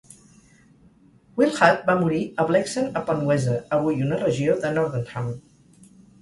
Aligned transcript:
Willehad 1.41 1.83
va 1.89 1.95
morir 1.99 2.21
a 2.43 2.45
Blexen 2.53 2.89
upon 3.03 3.21
Weser, 3.27 3.59
avui 3.79 4.01
una 4.07 4.19
regió 4.23 4.57
de 4.65 4.73
Nordenham. 4.79 5.31